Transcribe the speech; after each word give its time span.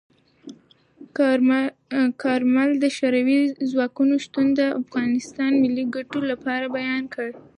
کارمل 2.23 2.69
د 2.79 2.85
شوروي 2.97 3.39
ځواکونو 3.71 4.13
شتون 4.25 4.47
د 4.59 4.61
افغانستان 4.81 5.49
د 5.55 5.59
ملي 5.63 5.85
ګټو 5.95 6.19
لپاره 6.31 6.65
بیان 6.77 7.03
کړ. 7.13 7.29